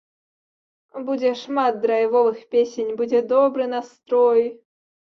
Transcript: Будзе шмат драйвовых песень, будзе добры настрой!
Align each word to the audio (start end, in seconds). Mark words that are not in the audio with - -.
Будзе 1.09 1.33
шмат 1.43 1.79
драйвовых 1.85 2.39
песень, 2.57 2.91
будзе 3.05 3.23
добры 3.37 3.73
настрой! 3.79 4.47